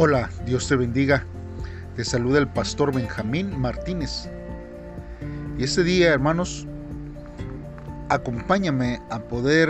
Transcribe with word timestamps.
Hola, 0.00 0.30
Dios 0.46 0.68
te 0.68 0.76
bendiga. 0.76 1.24
Te 1.96 2.04
saluda 2.04 2.38
el 2.38 2.46
pastor 2.46 2.94
Benjamín 2.94 3.58
Martínez. 3.58 4.28
Y 5.58 5.64
este 5.64 5.82
día, 5.82 6.12
hermanos, 6.12 6.68
acompáñame 8.08 9.02
a 9.10 9.18
poder 9.18 9.68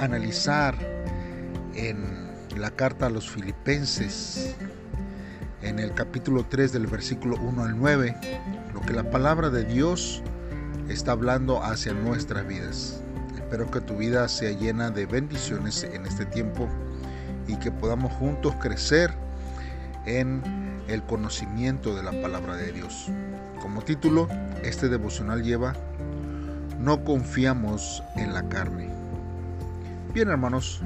analizar 0.00 0.74
en 1.76 2.28
la 2.56 2.72
carta 2.72 3.06
a 3.06 3.10
los 3.10 3.30
filipenses, 3.30 4.56
en 5.62 5.78
el 5.78 5.94
capítulo 5.94 6.44
3 6.44 6.72
del 6.72 6.88
versículo 6.88 7.36
1 7.40 7.62
al 7.62 7.78
9, 7.78 8.16
lo 8.74 8.80
que 8.80 8.92
la 8.92 9.08
palabra 9.08 9.48
de 9.48 9.64
Dios 9.64 10.24
está 10.88 11.12
hablando 11.12 11.62
hacia 11.62 11.92
nuestras 11.92 12.44
vidas. 12.48 13.00
Espero 13.36 13.70
que 13.70 13.80
tu 13.80 13.96
vida 13.96 14.26
sea 14.26 14.50
llena 14.50 14.90
de 14.90 15.06
bendiciones 15.06 15.84
en 15.84 16.04
este 16.04 16.26
tiempo 16.26 16.68
y 17.46 17.54
que 17.58 17.70
podamos 17.70 18.12
juntos 18.14 18.56
crecer 18.60 19.27
en 20.08 20.42
el 20.88 21.02
conocimiento 21.02 21.94
de 21.94 22.02
la 22.02 22.12
palabra 22.22 22.56
de 22.56 22.72
Dios. 22.72 23.08
Como 23.60 23.82
título, 23.82 24.28
este 24.62 24.88
devocional 24.88 25.42
lleva 25.42 25.74
No 26.78 27.04
confiamos 27.04 28.02
en 28.16 28.32
la 28.32 28.48
carne. 28.48 28.88
Bien 30.14 30.28
hermanos, 30.28 30.80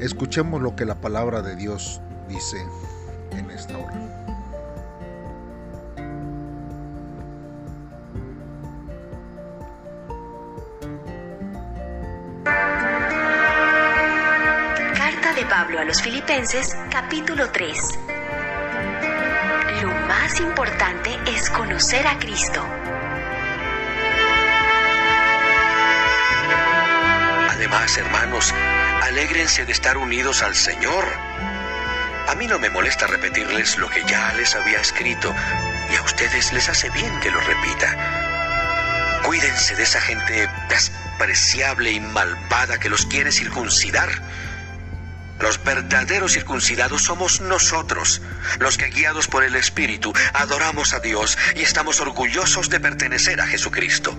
escuchemos 0.00 0.62
lo 0.62 0.76
que 0.76 0.84
la 0.84 0.94
palabra 0.94 1.42
de 1.42 1.56
Dios 1.56 2.00
dice 2.28 2.58
en 3.32 3.50
esta 3.50 3.76
hora. 3.76 4.12
Carta 14.94 15.34
de 15.34 15.44
Pablo 15.46 15.80
a 15.80 15.84
los 15.84 16.00
Filipenses, 16.00 16.76
capítulo 16.90 17.50
3 17.50 18.05
más 20.26 20.40
importante 20.40 21.16
es 21.28 21.48
conocer 21.50 22.04
a 22.04 22.18
Cristo. 22.18 22.66
Además, 27.48 27.96
hermanos, 27.96 28.52
alégrense 29.02 29.64
de 29.64 29.70
estar 29.70 29.96
unidos 29.96 30.42
al 30.42 30.56
Señor. 30.56 31.04
A 32.26 32.34
mí 32.34 32.48
no 32.48 32.58
me 32.58 32.70
molesta 32.70 33.06
repetirles 33.06 33.78
lo 33.78 33.88
que 33.88 34.02
ya 34.04 34.32
les 34.32 34.56
había 34.56 34.80
escrito 34.80 35.32
y 35.92 35.94
a 35.94 36.02
ustedes 36.02 36.52
les 36.52 36.68
hace 36.68 36.90
bien 36.90 37.20
que 37.20 37.30
lo 37.30 37.40
repita. 37.40 39.22
Cuídense 39.24 39.76
de 39.76 39.84
esa 39.84 40.00
gente 40.00 40.50
despreciable 40.68 41.92
y 41.92 42.00
malvada 42.00 42.80
que 42.80 42.88
los 42.88 43.06
quiere 43.06 43.30
circuncidar 43.30 44.10
los 45.38 45.62
verdaderos 45.62 46.32
circuncidados 46.32 47.02
somos 47.02 47.40
nosotros, 47.40 48.22
los 48.58 48.78
que 48.78 48.86
guiados 48.86 49.28
por 49.28 49.44
el 49.44 49.54
Espíritu 49.54 50.12
adoramos 50.32 50.94
a 50.94 51.00
Dios 51.00 51.36
y 51.54 51.62
estamos 51.62 52.00
orgullosos 52.00 52.70
de 52.70 52.80
pertenecer 52.80 53.40
a 53.40 53.46
Jesucristo. 53.46 54.16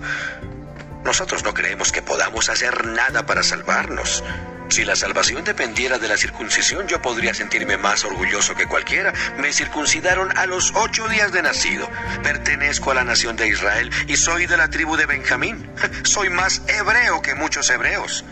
Nosotros 1.04 1.42
no 1.42 1.54
creemos 1.54 1.90
que 1.92 2.02
podamos 2.02 2.48
hacer 2.48 2.86
nada 2.86 3.24
para 3.26 3.42
salvarnos. 3.42 4.22
Si 4.68 4.84
la 4.84 4.96
salvación 4.96 5.44
dependiera 5.44 5.98
de 5.98 6.08
la 6.08 6.18
circuncisión, 6.18 6.86
yo 6.86 7.00
podría 7.00 7.32
sentirme 7.32 7.78
más 7.78 8.04
orgulloso 8.04 8.54
que 8.54 8.66
cualquiera. 8.66 9.14
Me 9.38 9.52
circuncidaron 9.52 10.36
a 10.36 10.44
los 10.44 10.72
ocho 10.74 11.08
días 11.08 11.32
de 11.32 11.42
nacido. 11.42 11.88
Pertenezco 12.22 12.90
a 12.90 12.94
la 12.94 13.04
nación 13.04 13.36
de 13.36 13.48
Israel 13.48 13.90
y 14.06 14.16
soy 14.16 14.46
de 14.46 14.58
la 14.58 14.68
tribu 14.68 14.96
de 14.96 15.06
Benjamín. 15.06 15.70
Soy 16.04 16.28
más 16.28 16.60
hebreo 16.68 17.22
que 17.22 17.34
muchos 17.34 17.70
hebreos. 17.70 18.24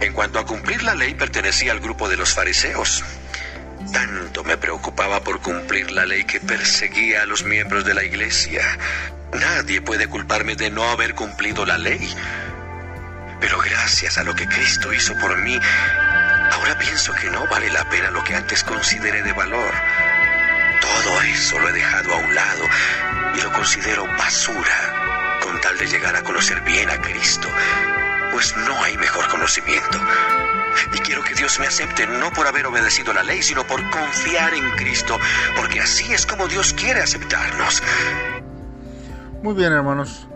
En 0.00 0.14
cuanto 0.14 0.38
a 0.38 0.46
cumplir 0.46 0.82
la 0.82 0.94
ley, 0.94 1.14
pertenecía 1.14 1.72
al 1.72 1.80
grupo 1.80 2.08
de 2.08 2.16
los 2.16 2.32
fariseos. 2.32 3.04
Tanto 3.92 4.42
me 4.44 4.56
preocupaba 4.56 5.22
por 5.22 5.40
cumplir 5.40 5.90
la 5.90 6.06
ley 6.06 6.24
que 6.24 6.40
perseguía 6.40 7.22
a 7.22 7.26
los 7.26 7.44
miembros 7.44 7.84
de 7.84 7.92
la 7.92 8.02
iglesia. 8.02 8.62
Nadie 9.32 9.82
puede 9.82 10.06
culparme 10.08 10.56
de 10.56 10.70
no 10.70 10.88
haber 10.88 11.14
cumplido 11.14 11.66
la 11.66 11.76
ley. 11.76 12.14
Pero 13.40 13.58
gracias 13.58 14.16
a 14.16 14.24
lo 14.24 14.34
que 14.34 14.48
Cristo 14.48 14.92
hizo 14.92 15.14
por 15.18 15.36
mí, 15.38 15.58
ahora 16.52 16.78
pienso 16.78 17.12
que 17.12 17.30
no 17.30 17.46
vale 17.48 17.70
la 17.70 17.88
pena 17.90 18.10
lo 18.10 18.24
que 18.24 18.34
antes 18.34 18.64
consideré 18.64 19.22
de 19.22 19.32
valor. 19.34 19.74
Todo 20.80 21.22
eso 21.22 21.58
lo 21.58 21.68
he 21.68 21.72
dejado 21.72 22.14
a 22.14 22.18
un 22.18 22.34
lado 22.34 22.64
y 23.36 23.42
lo 23.42 23.52
considero 23.52 24.06
basura 24.06 25.38
con 25.42 25.60
tal 25.60 25.76
de 25.76 25.86
llegar 25.86 26.16
a 26.16 26.22
conocer 26.22 26.60
bien 26.62 26.88
a 26.90 27.00
Cristo 27.00 27.48
pues 28.32 28.54
no 28.56 28.82
hay 28.82 28.96
mejor 28.96 29.28
conocimiento. 29.28 29.98
Y 30.94 30.98
quiero 30.98 31.22
que 31.22 31.34
Dios 31.34 31.58
me 31.58 31.66
acepte 31.66 32.06
no 32.06 32.30
por 32.32 32.46
haber 32.46 32.66
obedecido 32.66 33.12
la 33.12 33.22
ley, 33.22 33.42
sino 33.42 33.66
por 33.66 33.80
confiar 33.90 34.54
en 34.54 34.70
Cristo, 34.76 35.18
porque 35.56 35.80
así 35.80 36.12
es 36.12 36.26
como 36.26 36.46
Dios 36.48 36.72
quiere 36.74 37.00
aceptarnos. 37.00 37.82
Muy 39.42 39.54
bien, 39.54 39.72
hermanos. 39.72 40.26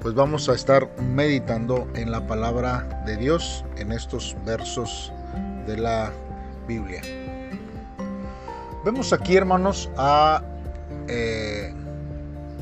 Pues 0.00 0.14
vamos 0.14 0.48
a 0.48 0.54
estar 0.54 0.88
meditando 1.00 1.88
en 1.94 2.12
la 2.12 2.26
palabra 2.26 3.02
de 3.04 3.16
Dios 3.16 3.64
en 3.76 3.90
estos 3.90 4.36
versos 4.44 5.12
de 5.66 5.76
la 5.76 6.12
Biblia. 6.68 7.02
Vemos 8.84 9.12
aquí, 9.12 9.36
hermanos, 9.36 9.90
a 9.96 10.42
eh, 11.08 11.74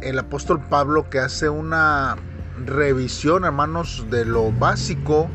el 0.00 0.18
apóstol 0.18 0.62
Pablo 0.62 1.10
que 1.10 1.18
hace 1.18 1.48
una 1.50 2.16
revisión, 2.64 3.44
hermanos, 3.44 4.06
de 4.10 4.24
lo 4.24 4.52
básico 4.52 5.28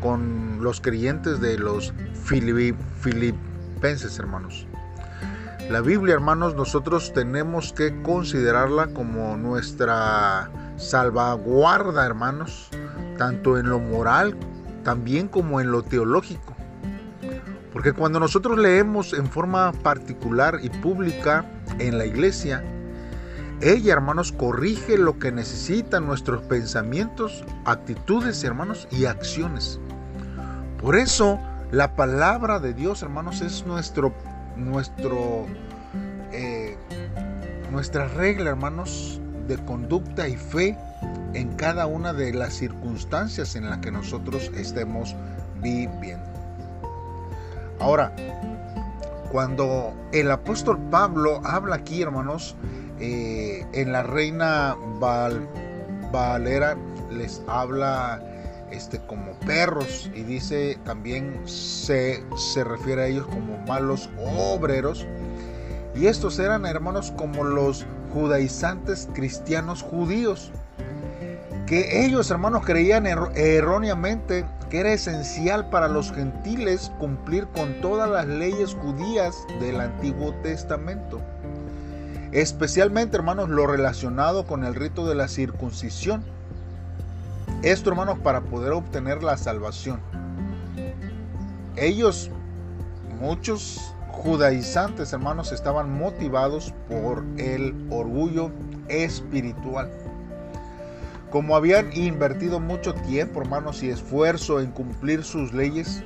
con 0.00 0.62
los 0.62 0.80
creyentes 0.80 1.40
de 1.40 1.58
los 1.58 1.92
filipenses, 2.24 4.18
hermanos. 4.18 4.66
La 5.70 5.80
Biblia, 5.80 6.14
hermanos, 6.14 6.54
nosotros 6.54 7.12
tenemos 7.12 7.72
que 7.72 8.02
considerarla 8.02 8.88
como 8.88 9.36
nuestra 9.36 10.50
salvaguarda, 10.76 12.06
hermanos, 12.06 12.68
tanto 13.18 13.58
en 13.58 13.68
lo 13.68 13.78
moral, 13.78 14.34
también 14.82 15.28
como 15.28 15.60
en 15.60 15.70
lo 15.70 15.82
teológico. 15.82 16.56
Porque 17.72 17.92
cuando 17.92 18.18
nosotros 18.18 18.58
leemos 18.58 19.12
en 19.12 19.26
forma 19.26 19.72
particular 19.72 20.58
y 20.62 20.70
pública 20.70 21.44
en 21.78 21.98
la 21.98 22.06
iglesia, 22.06 22.64
ella, 23.60 23.92
hermanos, 23.92 24.30
corrige 24.30 24.96
lo 24.96 25.18
que 25.18 25.32
necesitan 25.32 26.06
nuestros 26.06 26.42
pensamientos, 26.42 27.44
actitudes, 27.64 28.44
hermanos, 28.44 28.86
y 28.90 29.06
acciones. 29.06 29.80
Por 30.80 30.94
eso, 30.94 31.40
la 31.72 31.96
palabra 31.96 32.60
de 32.60 32.72
Dios, 32.72 33.02
hermanos, 33.02 33.40
es 33.40 33.66
nuestro, 33.66 34.12
nuestro, 34.56 35.46
eh, 36.32 36.76
nuestra 37.72 38.06
regla, 38.06 38.50
hermanos, 38.50 39.20
de 39.48 39.56
conducta 39.64 40.28
y 40.28 40.36
fe 40.36 40.78
en 41.34 41.52
cada 41.54 41.86
una 41.86 42.12
de 42.12 42.32
las 42.32 42.54
circunstancias 42.54 43.56
en 43.56 43.68
las 43.68 43.78
que 43.78 43.90
nosotros 43.90 44.52
estemos 44.54 45.16
viviendo. 45.60 46.24
Ahora, 47.80 48.14
cuando 49.32 49.94
el 50.12 50.30
apóstol 50.30 50.78
Pablo 50.90 51.40
habla 51.44 51.76
aquí, 51.76 52.02
hermanos, 52.02 52.56
eh, 53.00 53.66
en 53.72 53.92
la 53.92 54.02
reina 54.02 54.76
Valera 56.12 56.76
les 57.10 57.42
habla 57.46 58.22
este, 58.70 58.98
como 59.06 59.32
perros 59.40 60.10
y 60.14 60.22
dice 60.22 60.78
también 60.84 61.40
se, 61.46 62.22
se 62.36 62.64
refiere 62.64 63.02
a 63.02 63.06
ellos 63.06 63.26
como 63.26 63.56
malos 63.66 64.10
obreros. 64.18 65.06
Y 65.94 66.06
estos 66.06 66.38
eran 66.38 66.66
hermanos 66.66 67.12
como 67.16 67.44
los 67.44 67.86
judaizantes 68.12 69.08
cristianos 69.14 69.82
judíos, 69.82 70.52
que 71.66 72.04
ellos 72.04 72.30
hermanos 72.30 72.64
creían 72.64 73.06
erróneamente 73.06 74.46
que 74.70 74.80
era 74.80 74.92
esencial 74.92 75.68
para 75.70 75.88
los 75.88 76.12
gentiles 76.12 76.92
cumplir 76.98 77.46
con 77.48 77.80
todas 77.80 78.08
las 78.10 78.26
leyes 78.26 78.74
judías 78.74 79.36
del 79.60 79.80
Antiguo 79.80 80.32
Testamento. 80.42 81.20
Especialmente, 82.32 83.16
hermanos, 83.16 83.48
lo 83.48 83.66
relacionado 83.66 84.46
con 84.46 84.64
el 84.64 84.74
rito 84.74 85.06
de 85.06 85.14
la 85.14 85.28
circuncisión. 85.28 86.22
Esto, 87.62 87.90
hermanos, 87.90 88.18
para 88.18 88.42
poder 88.42 88.72
obtener 88.72 89.22
la 89.22 89.36
salvación. 89.36 90.00
Ellos, 91.76 92.30
muchos 93.20 93.94
judaizantes, 94.10 95.12
hermanos, 95.12 95.52
estaban 95.52 95.96
motivados 95.96 96.74
por 96.88 97.24
el 97.38 97.74
orgullo 97.90 98.50
espiritual. 98.88 99.90
Como 101.30 101.56
habían 101.56 101.92
invertido 101.92 102.58
mucho 102.58 102.94
tiempo, 102.94 103.40
hermanos, 103.40 103.82
y 103.82 103.90
esfuerzo 103.90 104.60
en 104.60 104.70
cumplir 104.70 105.24
sus 105.24 105.52
leyes, 105.52 106.02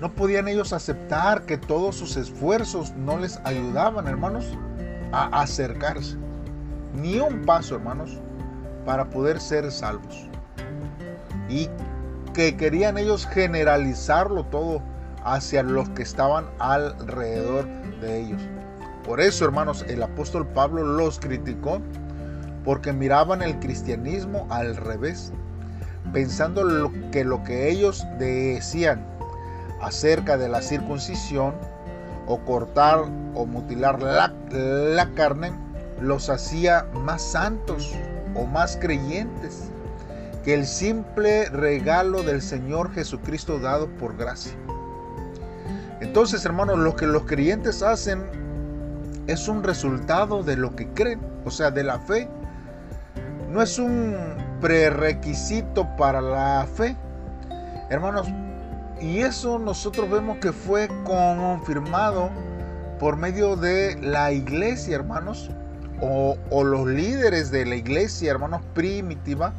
no 0.00 0.12
podían 0.12 0.48
ellos 0.48 0.72
aceptar 0.72 1.42
que 1.42 1.58
todos 1.58 1.96
sus 1.96 2.16
esfuerzos 2.16 2.92
no 2.92 3.18
les 3.18 3.38
ayudaban, 3.44 4.06
hermanos, 4.06 4.46
a 5.12 5.42
acercarse. 5.42 6.16
Ni 6.94 7.20
un 7.20 7.44
paso, 7.44 7.76
hermanos, 7.76 8.18
para 8.84 9.04
poder 9.08 9.40
ser 9.40 9.70
salvos. 9.70 10.26
Y 11.48 11.68
que 12.34 12.56
querían 12.56 12.98
ellos 12.98 13.26
generalizarlo 13.26 14.44
todo 14.46 14.82
hacia 15.24 15.62
los 15.62 15.88
que 15.90 16.02
estaban 16.02 16.46
alrededor 16.58 17.66
de 18.00 18.20
ellos. 18.20 18.42
Por 19.04 19.20
eso, 19.20 19.44
hermanos, 19.44 19.84
el 19.88 20.02
apóstol 20.02 20.46
Pablo 20.46 20.82
los 20.84 21.18
criticó 21.18 21.80
porque 22.64 22.92
miraban 22.92 23.42
el 23.42 23.58
cristianismo 23.58 24.46
al 24.50 24.76
revés, 24.76 25.32
pensando 26.12 26.90
que 27.10 27.24
lo 27.24 27.42
que 27.42 27.68
ellos 27.70 28.06
decían 28.18 29.04
acerca 29.80 30.36
de 30.36 30.48
la 30.48 30.62
circuncisión 30.62 31.54
o 32.26 32.38
cortar 32.44 33.00
o 33.34 33.46
mutilar 33.46 34.02
la, 34.02 34.32
la 34.50 35.10
carne 35.14 35.52
los 36.00 36.28
hacía 36.28 36.86
más 36.94 37.22
santos 37.22 37.94
o 38.34 38.46
más 38.46 38.76
creyentes 38.76 39.70
que 40.44 40.54
el 40.54 40.66
simple 40.66 41.48
regalo 41.50 42.22
del 42.22 42.42
Señor 42.42 42.92
Jesucristo 42.92 43.58
dado 43.58 43.88
por 43.98 44.16
gracia. 44.16 44.52
Entonces, 46.00 46.44
hermanos, 46.44 46.78
lo 46.78 46.96
que 46.96 47.06
los 47.06 47.24
creyentes 47.24 47.82
hacen 47.82 48.24
es 49.28 49.46
un 49.46 49.62
resultado 49.62 50.42
de 50.42 50.56
lo 50.56 50.74
que 50.74 50.88
creen, 50.88 51.20
o 51.44 51.50
sea, 51.50 51.70
de 51.70 51.84
la 51.84 52.00
fe. 52.00 52.28
No 53.50 53.62
es 53.62 53.78
un 53.78 54.16
prerequisito 54.60 55.86
para 55.96 56.20
la 56.20 56.66
fe. 56.74 56.96
Hermanos, 57.88 58.26
y 59.00 59.18
eso 59.20 59.58
nosotros 59.58 60.10
vemos 60.10 60.38
que 60.38 60.52
fue 60.52 60.88
confirmado 61.04 62.30
por 62.98 63.16
medio 63.16 63.56
de 63.56 63.98
la 64.00 64.32
iglesia, 64.32 64.94
hermanos, 64.94 65.50
o, 66.00 66.64
los 66.64 66.86
líderes 66.86 67.50
de 67.50 67.64
la 67.64 67.76
iglesia, 67.76 68.30
hermanos, 68.30 68.62
primitiva, 68.74 69.52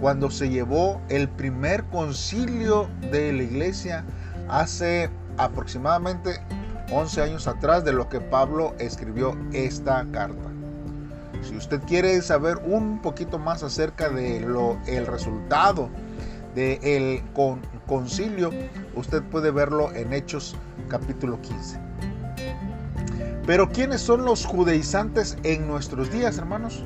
cuando 0.00 0.30
se 0.30 0.48
llevó 0.48 1.00
el 1.08 1.28
primer 1.28 1.84
concilio 1.84 2.88
de 3.10 3.32
la 3.32 3.42
iglesia 3.42 4.04
hace 4.48 5.10
aproximadamente 5.36 6.40
11 6.90 7.22
años 7.22 7.46
atrás 7.46 7.84
de 7.84 7.92
lo 7.92 8.08
que 8.08 8.20
Pablo 8.20 8.74
escribió 8.78 9.36
esta 9.52 10.06
carta. 10.10 10.48
Si 11.42 11.56
usted 11.56 11.80
quiere 11.86 12.20
saber 12.22 12.58
un 12.64 13.00
poquito 13.00 13.38
más 13.38 13.62
acerca 13.62 14.08
de 14.08 14.40
lo 14.40 14.78
el 14.86 15.06
resultado 15.06 15.88
del 16.54 17.22
concilio, 17.86 18.50
usted 18.94 19.22
puede 19.24 19.50
verlo 19.50 19.92
en 19.92 20.12
Hechos 20.12 20.56
capítulo 20.88 21.40
15. 21.40 21.78
Pero 23.46 23.68
¿quiénes 23.68 24.00
son 24.00 24.24
los 24.24 24.44
judaizantes 24.44 25.36
en 25.42 25.66
nuestros 25.66 26.10
días, 26.10 26.38
hermanos? 26.38 26.84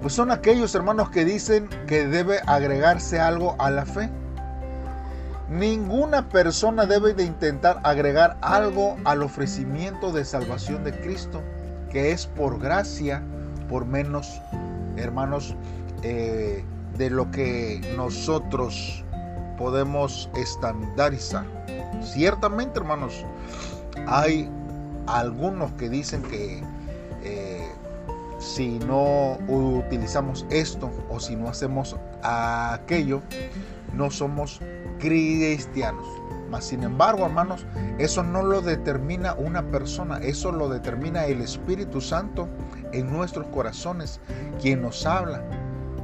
Pues 0.00 0.14
son 0.14 0.30
aquellos 0.30 0.74
hermanos 0.74 1.10
que 1.10 1.24
dicen 1.24 1.68
que 1.86 2.06
debe 2.06 2.40
agregarse 2.46 3.20
algo 3.20 3.54
a 3.58 3.70
la 3.70 3.86
fe. 3.86 4.10
Ninguna 5.48 6.28
persona 6.28 6.86
debe 6.86 7.14
de 7.14 7.24
intentar 7.24 7.80
agregar 7.84 8.36
algo 8.40 8.96
al 9.04 9.22
ofrecimiento 9.22 10.10
de 10.10 10.24
salvación 10.24 10.82
de 10.82 10.92
Cristo, 10.92 11.42
que 11.90 12.10
es 12.10 12.26
por 12.26 12.58
gracia, 12.58 13.22
por 13.68 13.86
menos, 13.86 14.40
hermanos, 14.96 15.54
eh, 16.02 16.64
de 17.02 17.10
lo 17.10 17.28
que 17.32 17.80
nosotros 17.96 19.04
podemos 19.58 20.30
estandarizar. 20.36 21.44
Ciertamente, 22.00 22.78
hermanos, 22.78 23.26
hay 24.06 24.48
algunos 25.08 25.72
que 25.72 25.88
dicen 25.88 26.22
que 26.22 26.62
eh, 27.24 27.68
si 28.38 28.78
no 28.78 29.36
utilizamos 29.48 30.46
esto 30.48 30.92
o 31.10 31.18
si 31.18 31.34
no 31.34 31.48
hacemos 31.48 31.96
aquello, 32.22 33.20
no 33.92 34.08
somos 34.12 34.60
cristianos. 35.00 36.06
Mas 36.50 36.66
sin 36.66 36.84
embargo, 36.84 37.26
hermanos, 37.26 37.66
eso 37.98 38.22
no 38.22 38.44
lo 38.44 38.60
determina 38.60 39.34
una 39.34 39.64
persona, 39.72 40.18
eso 40.18 40.52
lo 40.52 40.68
determina 40.68 41.24
el 41.24 41.40
Espíritu 41.40 42.00
Santo 42.00 42.48
en 42.92 43.12
nuestros 43.12 43.48
corazones, 43.48 44.20
quien 44.60 44.82
nos 44.82 45.04
habla. 45.04 45.42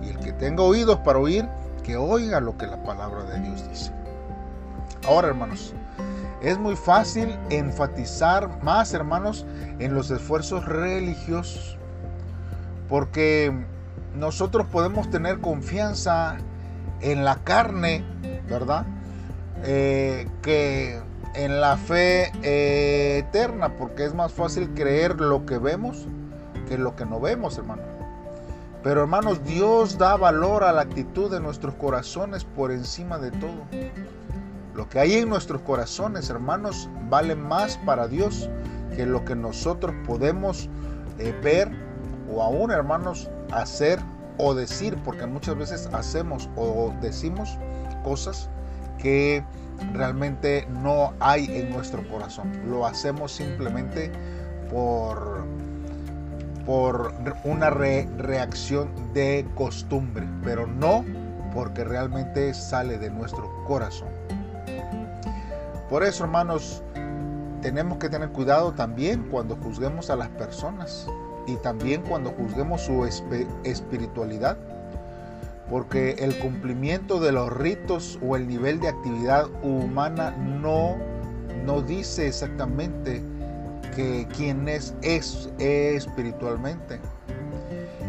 Y 0.03 0.11
el 0.11 0.19
que 0.19 0.33
tenga 0.33 0.63
oídos 0.63 0.99
para 1.01 1.19
oír, 1.19 1.49
que 1.83 1.97
oiga 1.97 2.41
lo 2.41 2.57
que 2.57 2.67
la 2.67 2.83
palabra 2.83 3.25
de 3.25 3.41
Dios 3.41 3.69
dice. 3.69 3.93
Ahora, 5.07 5.29
hermanos, 5.29 5.75
es 6.43 6.59
muy 6.59 6.77
fácil 6.77 7.37
enfatizar 7.51 8.63
más, 8.63 8.93
hermanos, 8.95 9.47
en 9.79 9.95
los 9.95 10.11
esfuerzos 10.11 10.65
religiosos, 10.65 11.77
porque 12.89 13.53
nosotros 14.15 14.67
podemos 14.67 15.11
tener 15.11 15.41
confianza 15.41 16.37
en 17.01 17.25
la 17.25 17.37
carne, 17.37 18.05
¿verdad? 18.49 18.87
Eh, 19.65 20.29
que 20.43 21.01
en 21.35 21.61
la 21.61 21.77
fe 21.77 22.33
eh, 22.43 23.19
eterna, 23.19 23.77
porque 23.77 24.05
es 24.05 24.15
más 24.15 24.33
fácil 24.33 24.71
creer 24.75 25.21
lo 25.21 25.47
que 25.47 25.59
vemos 25.59 26.07
que 26.69 26.79
lo 26.79 26.95
que 26.95 27.07
no 27.07 27.19
vemos, 27.19 27.57
hermano. 27.59 27.83
Pero 28.83 29.03
hermanos, 29.03 29.43
Dios 29.45 29.99
da 29.99 30.17
valor 30.17 30.63
a 30.63 30.73
la 30.73 30.83
actitud 30.83 31.31
de 31.31 31.41
nuestros 31.41 31.75
corazones 31.75 32.45
por 32.45 32.71
encima 32.71 33.19
de 33.19 33.31
todo. 33.33 33.67
Lo 34.75 34.89
que 34.89 35.01
hay 35.01 35.15
en 35.15 35.29
nuestros 35.29 35.61
corazones, 35.63 36.31
hermanos, 36.31 36.89
vale 37.09 37.35
más 37.35 37.77
para 37.79 38.07
Dios 38.07 38.49
que 38.95 39.07
lo 39.07 39.25
que 39.25 39.35
nosotros 39.35 39.95
podemos 40.07 40.69
eh, 41.19 41.35
ver 41.43 41.69
o 42.33 42.43
aún, 42.43 42.71
hermanos, 42.71 43.29
hacer 43.51 43.99
o 44.37 44.55
decir, 44.55 44.97
porque 45.05 45.27
muchas 45.27 45.57
veces 45.57 45.89
hacemos 45.93 46.49
o 46.55 46.95
decimos 47.01 47.59
cosas 48.05 48.49
que 48.99 49.45
realmente 49.93 50.67
no 50.71 51.13
hay 51.21 51.47
en 51.47 51.71
nuestro 51.71 52.07
corazón. 52.09 52.53
Lo 52.69 52.87
hacemos 52.87 53.33
simplemente 53.33 54.13
por, 54.71 55.45
por 56.69 57.15
una 57.45 57.71
reacción 57.71 58.91
de 59.15 59.47
costumbre, 59.55 60.29
pero 60.45 60.67
no 60.67 61.03
porque 61.55 61.83
realmente 61.83 62.53
sale 62.53 62.99
de 62.99 63.09
nuestro 63.09 63.65
corazón. 63.67 64.11
Por 65.89 66.03
eso, 66.03 66.25
hermanos, 66.25 66.83
tenemos 67.63 67.97
que 67.97 68.11
tener 68.11 68.29
cuidado 68.29 68.73
también 68.73 69.29
cuando 69.31 69.57
juzguemos 69.57 70.11
a 70.11 70.17
las 70.17 70.29
personas 70.29 71.07
y 71.47 71.57
también 71.57 72.03
cuando 72.03 72.33
juzguemos 72.33 72.83
su 72.83 73.07
espiritualidad 73.65 74.59
porque 75.71 76.17
el 76.19 76.39
cumplimiento 76.39 77.19
de 77.19 77.33
los 77.33 77.51
ritos 77.51 78.19
o 78.23 78.37
el 78.37 78.47
nivel 78.47 78.79
de 78.81 78.89
actividad 78.89 79.47
humana 79.63 80.33
no, 80.33 80.97
no 81.65 81.81
dice 81.81 82.27
exactamente 82.27 83.23
que 83.99 84.29
quién 84.37 84.69
es, 84.69 84.95
es, 85.03 85.51
espiritualmente. 85.59 87.01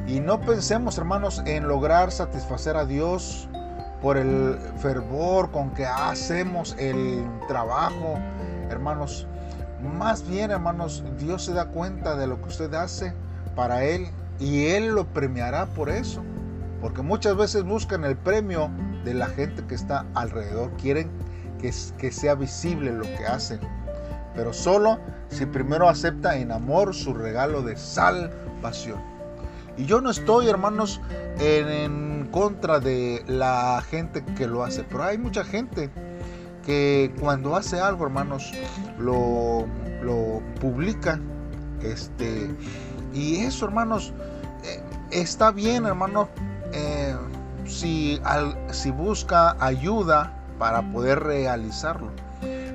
Y 0.06 0.20
no 0.20 0.40
pensemos, 0.40 1.00
hermanos, 1.00 1.42
en 1.48 1.68
lograr 1.68 2.12
satisfacer 2.12 2.78
a 2.78 2.86
Dios 2.86 3.50
por 4.00 4.16
el 4.16 4.60
fervor 4.78 5.50
con 5.50 5.72
que 5.72 5.88
hacemos 5.88 6.76
el 6.78 7.28
trabajo, 7.48 8.20
hermanos. 8.70 9.26
Más 9.98 10.30
bien, 10.30 10.52
hermanos, 10.52 11.04
Dios 11.18 11.46
se 11.46 11.54
da 11.54 11.66
cuenta 11.66 12.16
de 12.16 12.28
lo 12.28 12.40
que 12.40 12.50
usted 12.50 12.72
hace 12.76 13.12
para 13.56 13.84
Él 13.84 14.10
y 14.38 14.68
Él 14.68 14.90
lo 14.90 15.08
premiará 15.08 15.66
por 15.66 15.90
eso. 15.90 16.22
Porque 16.82 17.02
muchas 17.02 17.36
veces 17.36 17.64
buscan 17.64 18.06
el 18.06 18.16
premio 18.16 18.70
de 19.06 19.16
la 19.16 19.26
gente 19.26 19.66
que 19.66 19.74
está 19.74 20.06
alrededor. 20.14 20.70
Quieren 20.78 21.10
que 21.60 22.12
sea 22.12 22.36
visible 22.36 22.92
lo 22.92 23.06
que 23.06 23.26
hacen. 23.26 23.79
Pero 24.40 24.54
solo 24.54 25.00
si 25.28 25.46
primero 25.46 25.90
acepta 25.90 26.38
en 26.38 26.54
amor 26.54 26.96
su 26.96 27.14
regalo 27.14 27.62
de 27.62 27.76
salvación. 27.76 28.98
Y 29.76 29.84
yo 29.84 30.00
no 30.00 30.10
estoy, 30.10 30.48
hermanos, 30.48 31.02
en, 31.42 32.30
contra 32.32 32.80
de 32.80 33.22
la 33.28 33.84
gente 33.90 34.24
que 34.38 34.48
lo 34.48 34.64
hace. 34.64 34.86
Pero 34.86 35.04
hay 35.04 35.18
mucha 35.18 35.44
gente 35.44 35.90
que 36.66 37.14
cuando 37.20 37.58
hace 37.58 37.82
algo, 37.82 38.06
hermanos, 38.06 38.54
lo, 38.98 39.66
lo 40.04 40.42
publica. 40.62 41.20
Este, 41.82 42.50
y 43.14 43.42
eso, 43.42 43.66
hermanos, 43.66 44.14
eh, 44.64 44.82
está 45.12 45.52
bien, 45.52 45.86
hermanos, 45.86 46.30
eh, 46.72 47.14
si, 47.66 48.22
si 48.72 48.90
busca 48.92 49.58
ayuda 49.60 50.32
para 50.58 50.82
poder 50.94 51.20
realizarlo. 51.20 52.29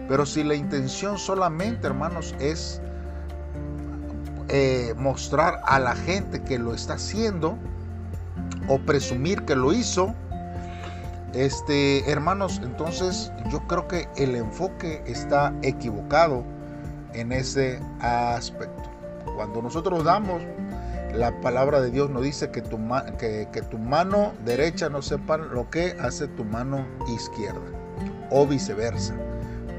Pero 0.09 0.27
si 0.27 0.45
la 0.45 0.55
intención 0.55 1.19
solamente, 1.19 1.87
hermanos, 1.87 2.35
es 2.39 2.81
eh, 4.49 4.95
mostrar 4.97 5.61
a 5.65 5.79
la 5.79 5.95
gente 5.95 6.43
que 6.43 6.59
lo 6.59 6.75
está 6.75 6.95
haciendo 6.95 7.57
o 8.69 8.79
presumir 8.79 9.43
que 9.45 9.57
lo 9.57 9.73
hizo, 9.73 10.15
este, 11.33 12.09
hermanos, 12.11 12.61
entonces 12.63 13.33
yo 13.51 13.61
creo 13.67 13.89
que 13.89 14.09
el 14.17 14.37
enfoque 14.37 15.03
está 15.07 15.53
equivocado 15.63 16.45
en 17.13 17.33
ese 17.33 17.81
aspecto. 18.01 18.91
Cuando 19.35 19.63
nosotros 19.63 20.05
damos 20.05 20.43
la 21.15 21.33
palabra 21.41 21.81
de 21.81 21.91
Dios 21.91 22.11
nos 22.11 22.23
dice 22.23 22.51
que 22.51 22.61
tu, 22.61 22.79
que, 23.19 23.49
que 23.53 23.63
tu 23.63 23.79
mano 23.79 24.33
derecha 24.45 24.89
no 24.89 25.01
sepa 25.01 25.37
lo 25.37 25.71
que 25.71 25.97
hace 26.01 26.29
tu 26.29 26.45
mano 26.45 26.85
izquierda 27.09 27.61
o 28.31 28.47
viceversa, 28.47 29.15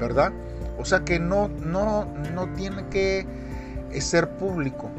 ¿verdad? 0.00 0.32
O 0.78 0.84
sea 0.84 1.00
que 1.00 1.18
no, 1.18 1.48
no, 1.48 2.06
no 2.34 2.48
tiene 2.54 2.86
que 2.88 3.26
ser 4.00 4.28
público. 4.36 4.90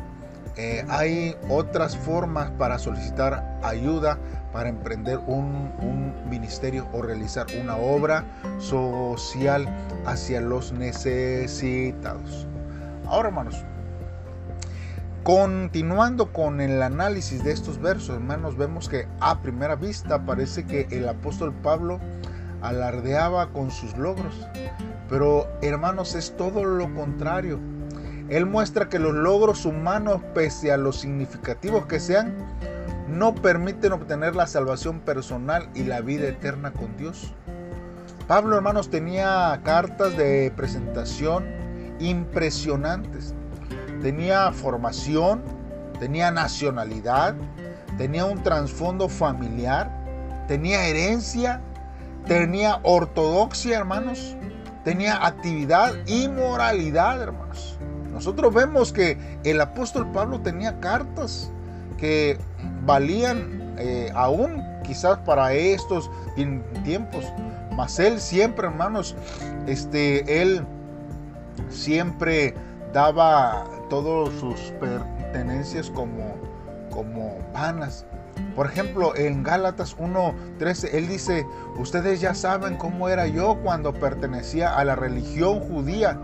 Eh, 0.55 0.83
hay 0.89 1.35
otras 1.49 1.95
formas 1.95 2.49
para 2.51 2.79
solicitar 2.79 3.59
ayuda 3.61 4.17
para 4.51 4.69
emprender 4.69 5.19
un, 5.27 5.71
un, 5.81 6.13
ministerio 6.29 6.87
o 6.93 7.01
realizar 7.01 7.45
una 7.61 7.77
obra 7.77 8.25
social 8.57 9.67
hacia 10.05 10.41
los 10.41 10.71
necesitados. 10.71 12.47
Ahora, 13.05 13.29
hermanos, 13.29 13.63
continuando 15.23 16.33
con 16.33 16.59
el 16.59 16.81
análisis 16.81 17.43
de 17.43 17.51
estos 17.51 17.79
versos, 17.79 18.15
hermanos, 18.15 18.57
vemos 18.57 18.89
que 18.89 19.07
a 19.19 19.41
primera 19.41 19.75
vista 19.75 20.25
parece 20.25 20.65
que 20.65 20.87
el 20.89 21.07
apóstol 21.07 21.53
Pablo 21.61 21.99
alardeaba 22.67 23.49
con 23.49 23.71
sus 23.71 23.97
logros, 23.97 24.47
pero 25.09 25.47
hermanos, 25.61 26.15
es 26.15 26.35
todo 26.35 26.63
lo 26.65 26.93
contrario 26.93 27.59
él 28.29 28.45
muestra 28.45 28.89
que 28.89 28.99
los 28.99 29.13
logros 29.13 29.65
humanos, 29.65 30.21
pese 30.33 30.71
a 30.73 30.77
lo 30.77 30.91
significativos 30.91 31.85
que 31.85 31.99
sean, 31.99 32.35
no 33.07 33.33
permiten 33.33 33.93
obtener 33.93 34.35
la 34.35 34.47
salvación 34.47 34.99
personal 34.99 35.69
y 35.73 35.83
la 35.83 36.01
vida 36.01 36.27
eterna 36.27 36.73
con 36.73 36.97
Dios. 36.97 37.33
Pablo, 38.27 38.57
hermanos, 38.57 38.89
tenía 38.89 39.57
cartas 39.63 40.17
de 40.17 40.51
presentación 40.57 41.45
impresionantes. 41.99 43.33
Tenía 44.01 44.51
formación, 44.51 45.41
tenía 45.97 46.29
nacionalidad, 46.29 47.33
tenía 47.97 48.25
un 48.25 48.43
trasfondo 48.43 49.07
familiar, 49.07 49.89
tenía 50.49 50.85
herencia, 50.85 51.61
tenía 52.27 52.79
ortodoxia, 52.83 53.77
hermanos, 53.77 54.35
tenía 54.83 55.25
actividad 55.25 55.93
y 56.05 56.27
moralidad, 56.27 57.21
hermanos. 57.21 57.77
Nosotros 58.11 58.53
vemos 58.53 58.91
que 58.91 59.17
el 59.43 59.61
apóstol 59.61 60.11
Pablo 60.11 60.41
tenía 60.41 60.79
cartas 60.79 61.51
que 61.97 62.37
valían 62.85 63.75
eh, 63.77 64.11
aún 64.15 64.63
quizás 64.83 65.17
para 65.19 65.53
estos 65.53 66.09
tiempos. 66.83 67.25
Mas 67.75 67.99
él 67.99 68.19
siempre, 68.19 68.67
hermanos, 68.67 69.15
este, 69.67 70.41
él 70.41 70.65
siempre 71.69 72.55
daba 72.93 73.65
todas 73.89 74.33
sus 74.39 74.59
pertenencias 74.79 75.89
como, 75.91 76.35
como 76.89 77.37
vanas. 77.53 78.05
Por 78.57 78.65
ejemplo, 78.65 79.15
en 79.15 79.43
Gálatas 79.43 79.97
1.13, 79.97 80.89
él 80.91 81.07
dice, 81.07 81.45
ustedes 81.77 82.19
ya 82.19 82.33
saben 82.33 82.75
cómo 82.75 83.07
era 83.07 83.27
yo 83.27 83.57
cuando 83.63 83.93
pertenecía 83.93 84.77
a 84.77 84.83
la 84.83 84.95
religión 84.95 85.61
judía 85.61 86.19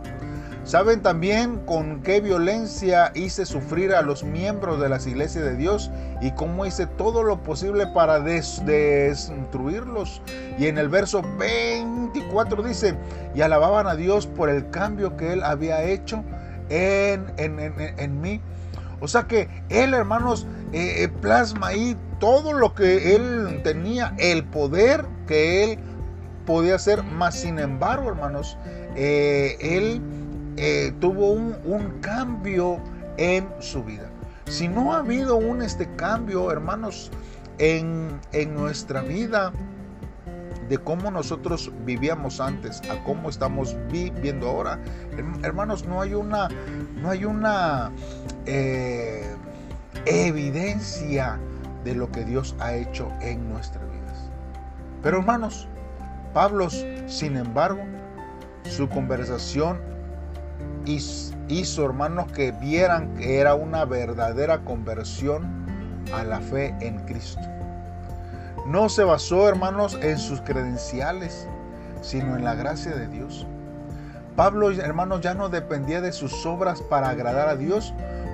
Saben 0.63 1.01
también 1.01 1.59
con 1.65 2.01
qué 2.03 2.21
violencia 2.21 3.11
hice 3.15 3.45
sufrir 3.45 3.93
a 3.93 4.01
los 4.01 4.23
miembros 4.23 4.79
de 4.79 4.87
las 4.87 5.05
iglesias 5.05 5.43
de 5.43 5.57
Dios 5.57 5.91
y 6.21 6.31
cómo 6.31 6.65
hice 6.65 6.87
todo 6.87 7.21
lo 7.21 7.43
posible 7.43 7.85
para 7.87 8.21
destruirlos. 8.21 10.21
Y 10.57 10.67
en 10.67 10.77
el 10.77 10.87
verso 10.87 11.21
24 11.37 12.63
dice, 12.63 12.95
y 13.35 13.41
alababan 13.41 13.87
a 13.87 13.95
Dios 13.95 14.25
por 14.25 14.49
el 14.49 14.69
cambio 14.69 15.17
que 15.17 15.33
él 15.33 15.43
había 15.43 15.83
hecho 15.83 16.23
en, 16.69 17.25
en, 17.37 18.21
mí. 18.21 18.39
O 19.01 19.09
sea 19.09 19.23
que 19.23 19.49
él, 19.67 19.93
hermanos, 19.93 20.47
eh, 20.71 21.03
eh, 21.03 21.09
plasma 21.09 21.67
ahí 21.67 21.97
todo 22.23 22.53
lo 22.53 22.73
que 22.73 23.17
él 23.17 23.59
tenía, 23.65 24.15
el 24.17 24.45
poder 24.45 25.05
que 25.27 25.65
él 25.65 25.79
podía 26.45 26.75
hacer. 26.75 27.03
Más 27.03 27.35
sin 27.41 27.59
embargo, 27.59 28.07
hermanos, 28.07 28.57
eh, 28.95 29.57
él 29.59 30.01
eh, 30.55 30.93
tuvo 31.01 31.31
un, 31.31 31.99
cambio 31.99 32.79
en 33.17 33.45
su 33.59 33.83
vida. 33.83 34.09
Si 34.45 34.69
no 34.69 34.93
ha 34.93 34.99
habido 34.99 35.35
un 35.35 35.61
este 35.61 35.93
cambio, 35.97 36.49
hermanos, 36.49 37.11
en, 37.57 38.21
nuestra 38.55 39.01
vida, 39.01 39.51
de 40.69 40.77
cómo 40.77 41.11
nosotros 41.11 41.73
vivíamos 41.83 42.39
antes 42.39 42.81
a 42.89 43.03
cómo 43.03 43.29
estamos 43.29 43.75
viviendo 43.91 44.47
ahora, 44.47 44.79
hermanos, 45.43 45.85
no 45.85 45.99
hay 45.99 46.13
una, 46.13 46.47
no 47.01 47.09
hay 47.09 47.25
una 47.25 47.91
eh, 48.45 49.35
evidencia 50.05 51.37
de 51.83 51.95
lo 51.95 52.11
que 52.11 52.23
Dios 52.25 52.55
ha 52.59 52.73
hecho 52.73 53.11
en 53.21 53.49
nuestras 53.49 53.83
vidas. 53.91 54.29
Pero 55.01 55.17
hermanos, 55.17 55.67
Pablo, 56.33 56.69
sin 56.69 57.37
embargo, 57.37 57.81
su 58.63 58.89
conversación 58.89 59.79
hizo, 60.85 61.85
hermanos, 61.85 62.31
que 62.31 62.51
vieran 62.51 63.13
que 63.15 63.39
era 63.39 63.55
una 63.55 63.85
verdadera 63.85 64.59
conversión 64.59 65.65
a 66.13 66.23
la 66.23 66.39
fe 66.39 66.75
en 66.79 66.99
Cristo. 67.05 67.41
No 68.65 68.89
se 68.89 69.03
basó, 69.03 69.47
hermanos, 69.47 69.97
en 70.01 70.17
sus 70.17 70.41
credenciales, 70.41 71.47
sino 72.01 72.37
en 72.37 72.43
la 72.43 72.55
gracia 72.55 72.95
de 72.95 73.07
Dios. 73.07 73.45
Pablo, 74.35 74.71
hermanos, 74.71 75.21
ya 75.21 75.33
no 75.33 75.49
dependía 75.49 76.01
de 76.01 76.11
sus 76.11 76.45
obras 76.45 76.81
para 76.81 77.09
agradar 77.09 77.49
a 77.49 77.55
Dios, 77.55 77.93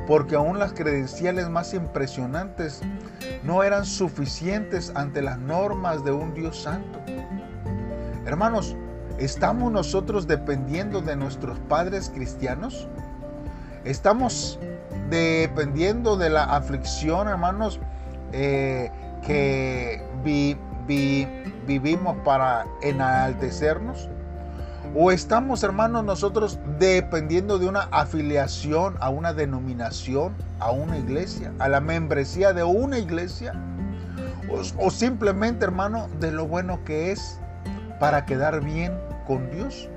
porque 0.10 0.36
aún 0.36 0.60
las 0.60 0.74
credenciales 0.74 1.48
más 1.48 1.74
impresionantes 1.74 2.82
no 3.44 3.64
eran 3.64 3.86
suficientes 3.86 4.92
ante 4.94 5.22
las 5.22 5.40
normas 5.40 6.04
de 6.04 6.12
un 6.12 6.34
Dios 6.34 6.62
santo. 6.62 7.00
Hermanos, 8.26 8.76
¿Estamos 9.20 9.70
nosotros 9.70 10.28
dependiendo 10.28 11.02
de 11.02 11.18
nuestros 11.18 11.60
padres 11.68 12.10
cristianos? 12.10 12.88
¿Estamos 13.84 14.58
dependiendo 15.10 16.16
de 16.16 16.30
la 16.30 16.46
aflicción, 16.46 17.28
hermanos, 17.28 17.82
eh, 18.32 18.90
que 19.28 20.02
vivimos 21.68 22.16
para 22.24 22.66
enaltecernos? 22.82 24.10
¿O 24.96 25.12
estamos, 25.12 25.64
hermanos, 25.64 26.04
nosotros 26.04 26.60
dependiendo 26.80 27.60
de 27.60 27.68
una 27.68 27.82
afiliación 27.92 28.96
a 29.00 29.10
una 29.10 29.34
denominación, 29.34 30.34
a 30.60 30.72
una 30.72 30.98
iglesia, 30.98 31.54
a 31.60 31.70
la 31.70 31.80
membresía 31.80 32.54
de 32.54 32.64
una 32.64 32.98
iglesia? 32.98 33.54
¿O, 34.80 34.90
simplemente, 34.90 35.64
hermano, 35.64 36.08
de 36.20 36.32
lo 36.32 36.48
bueno 36.48 36.84
que 36.86 37.12
es 37.12 37.40
para 38.00 38.26
quedar 38.26 38.64
bien 38.64 38.94
con 39.28 39.52
Dios. 39.52 39.88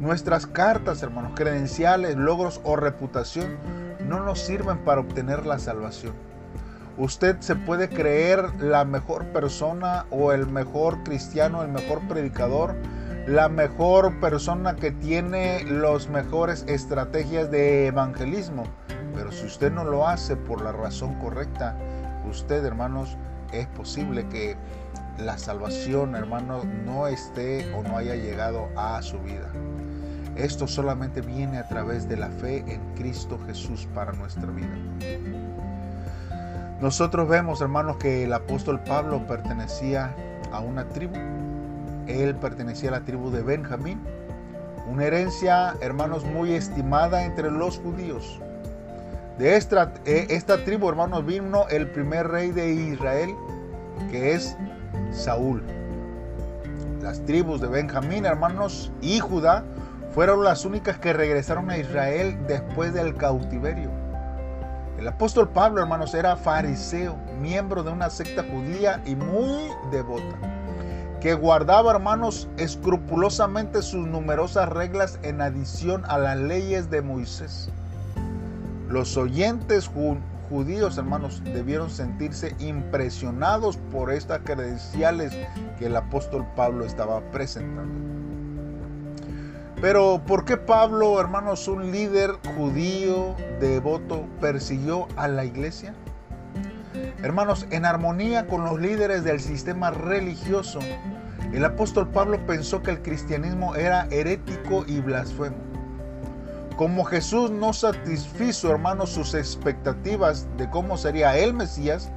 Nuestras 0.00 0.46
cartas, 0.46 1.02
hermanos, 1.02 1.32
credenciales, 1.36 2.16
logros 2.16 2.60
o 2.64 2.76
reputación 2.76 3.56
no 4.08 4.20
nos 4.24 4.40
sirven 4.40 4.78
para 4.78 5.00
obtener 5.00 5.46
la 5.46 5.58
salvación. 5.58 6.14
Usted 6.98 7.36
se 7.40 7.56
puede 7.56 7.88
creer 7.88 8.54
la 8.60 8.84
mejor 8.84 9.24
persona 9.26 10.06
o 10.10 10.32
el 10.32 10.46
mejor 10.46 11.02
cristiano, 11.04 11.62
el 11.62 11.68
mejor 11.68 12.00
predicador, 12.08 12.74
la 13.26 13.48
mejor 13.48 14.20
persona 14.20 14.76
que 14.76 14.90
tiene 14.90 15.64
las 15.64 16.08
mejores 16.08 16.64
estrategias 16.68 17.50
de 17.50 17.86
evangelismo. 17.86 18.64
Pero 19.14 19.32
si 19.32 19.46
usted 19.46 19.72
no 19.72 19.84
lo 19.84 20.06
hace 20.06 20.36
por 20.36 20.60
la 20.60 20.72
razón 20.72 21.14
correcta, 21.14 21.76
usted, 22.28 22.64
hermanos, 22.64 23.16
es 23.52 23.66
posible 23.68 24.26
que 24.28 24.56
la 25.18 25.38
salvación, 25.38 26.16
hermano, 26.16 26.64
no 26.84 27.06
esté 27.06 27.72
o 27.74 27.82
no 27.82 27.96
haya 27.96 28.16
llegado 28.16 28.68
a 28.76 29.00
su 29.00 29.18
vida. 29.20 29.48
Esto 30.36 30.66
solamente 30.66 31.20
viene 31.20 31.58
a 31.58 31.68
través 31.68 32.08
de 32.08 32.16
la 32.16 32.28
fe 32.28 32.64
en 32.66 32.80
Cristo 32.96 33.38
Jesús 33.46 33.88
para 33.94 34.12
nuestra 34.12 34.50
vida. 34.50 34.76
Nosotros 36.80 37.28
vemos, 37.28 37.60
hermanos, 37.60 37.96
que 37.96 38.24
el 38.24 38.32
apóstol 38.32 38.80
Pablo 38.80 39.24
pertenecía 39.26 40.14
a 40.52 40.58
una 40.58 40.88
tribu. 40.88 41.14
Él 42.06 42.34
pertenecía 42.36 42.90
a 42.90 42.92
la 42.92 43.00
tribu 43.04 43.30
de 43.30 43.42
Benjamín, 43.42 44.00
una 44.90 45.04
herencia, 45.04 45.74
hermanos, 45.80 46.24
muy 46.24 46.52
estimada 46.52 47.24
entre 47.24 47.50
los 47.50 47.78
judíos. 47.78 48.40
De 49.38 49.56
esta, 49.56 49.92
eh, 50.04 50.26
esta 50.30 50.64
tribu, 50.64 50.88
hermanos, 50.88 51.26
vino 51.26 51.66
el 51.68 51.90
primer 51.90 52.28
rey 52.28 52.50
de 52.50 52.72
Israel, 52.72 53.34
que 54.10 54.34
es 54.34 54.56
Saúl. 55.10 55.62
Las 57.02 57.24
tribus 57.24 57.60
de 57.60 57.68
Benjamín, 57.68 58.26
hermanos, 58.26 58.92
y 59.00 59.18
Judá 59.18 59.64
fueron 60.14 60.44
las 60.44 60.64
únicas 60.64 60.98
que 60.98 61.12
regresaron 61.12 61.70
a 61.70 61.78
Israel 61.78 62.38
después 62.46 62.94
del 62.94 63.16
cautiverio. 63.16 63.90
El 64.98 65.08
apóstol 65.08 65.48
Pablo, 65.48 65.82
hermanos, 65.82 66.14
era 66.14 66.36
fariseo, 66.36 67.16
miembro 67.40 67.82
de 67.82 67.90
una 67.90 68.08
secta 68.10 68.44
judía 68.44 69.02
y 69.04 69.16
muy 69.16 69.64
devota, 69.90 70.36
que 71.24 71.32
guardaba, 71.32 71.90
hermanos, 71.90 72.48
escrupulosamente 72.58 73.80
sus 73.80 74.06
numerosas 74.06 74.68
reglas 74.68 75.18
en 75.22 75.40
adición 75.40 76.02
a 76.06 76.18
las 76.18 76.36
leyes 76.36 76.90
de 76.90 77.00
Moisés. 77.00 77.70
Los 78.90 79.16
oyentes 79.16 79.90
judíos, 80.50 80.98
hermanos, 80.98 81.40
debieron 81.42 81.88
sentirse 81.88 82.54
impresionados 82.58 83.78
por 83.90 84.12
estas 84.12 84.40
credenciales 84.40 85.32
que 85.78 85.86
el 85.86 85.96
apóstol 85.96 86.46
Pablo 86.54 86.84
estaba 86.84 87.22
presentando. 87.30 87.94
Pero 89.80 90.20
¿por 90.26 90.44
qué 90.44 90.58
Pablo, 90.58 91.18
hermanos, 91.18 91.68
un 91.68 91.90
líder 91.90 92.32
judío 92.54 93.34
devoto, 93.60 94.26
persiguió 94.42 95.08
a 95.16 95.28
la 95.28 95.46
iglesia? 95.46 95.94
Hermanos, 97.22 97.66
en 97.70 97.86
armonía 97.86 98.46
con 98.46 98.64
los 98.64 98.78
líderes 98.78 99.24
del 99.24 99.40
sistema 99.40 99.90
religioso, 99.90 100.80
el 101.56 101.64
apóstol 101.64 102.08
Pablo 102.08 102.44
pensó 102.46 102.82
que 102.82 102.90
el 102.90 103.02
cristianismo 103.02 103.76
era 103.76 104.06
herético 104.10 104.84
y 104.88 105.00
blasfemo. 105.00 105.56
Como 106.76 107.04
Jesús 107.04 107.52
no 107.52 107.72
satisfizo, 107.72 108.70
hermanos, 108.70 109.10
sus 109.10 109.34
expectativas 109.34 110.48
de 110.56 110.68
cómo 110.68 110.96
sería 110.96 111.38
el 111.38 111.54
Mesías, 111.54 112.10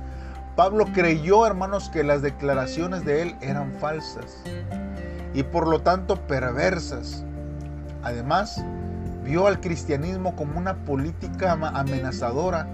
Pablo 0.56 0.88
creyó, 0.91 1.46
hermanos, 1.46 1.89
que 1.89 2.03
las 2.03 2.24
declaraciones 2.24 3.06
de 3.06 3.22
él 3.22 3.36
eran 3.41 3.72
falsas 3.74 4.41
y 5.36 5.44
por 5.44 5.67
lo 5.67 5.82
tanto 5.82 6.15
perversas. 6.15 7.24
Además, 8.01 8.63
vio 9.24 9.46
al 9.46 9.60
cristianismo 9.60 10.36
como 10.36 10.58
una 10.58 10.74
política 10.74 11.51
amenazadora 11.51 12.67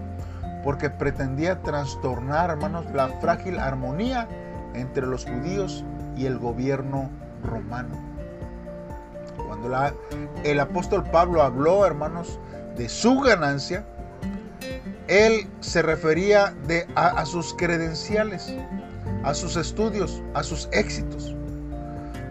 porque 0.64 0.90
pretendía 0.90 1.62
trastornar, 1.62 2.52
hermanos, 2.52 2.86
la 2.94 3.10
frágil 3.20 3.60
armonía 3.60 4.30
entre 4.74 5.06
los 5.06 5.26
judíos 5.26 5.84
y 6.16 6.26
el 6.26 6.38
gobierno 6.38 7.10
romano. 7.44 7.98
Cuando 9.48 9.94
el 10.44 10.60
apóstol 10.60 11.04
Pablo 11.12 11.42
habló, 11.42 11.86
hermanos, 11.86 12.40
de 12.78 12.90
su 12.90 13.20
ganancia, 13.20 13.86
él 15.08 15.48
se 15.60 15.82
refería 15.82 16.54
de, 16.68 16.88
a, 16.96 17.26
sus 17.26 17.54
credenciales, 17.54 18.54
a 19.24 19.34
sus 19.34 19.56
estudios, 19.58 20.22
a 20.34 20.44
sus 20.44 20.70
éxitos. 20.72 21.36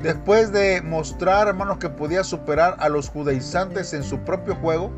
Después 0.03 0.53
de 0.53 0.83
mostrar, 0.83 1.49
hermanos, 1.49 1.79
que 1.79 1.89
podía 1.89 2.25
superar 2.25 2.77
a 2.81 2.89
los 2.89 3.09
judaizantes 3.09 3.93
en 3.93 4.03
su 4.03 4.19
propio 4.21 4.57
juego, 4.57 4.91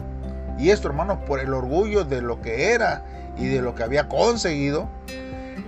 y 0.58 0.70
esto, 0.70 0.88
hermanos, 0.88 1.18
por 1.26 1.40
el 1.40 1.52
orgullo 1.52 2.04
de 2.04 2.22
lo 2.22 2.40
que 2.40 2.72
era 2.72 3.04
y 3.36 3.48
de 3.48 3.60
lo 3.60 3.74
que 3.74 3.82
había 3.82 4.08
conseguido, 4.08 4.88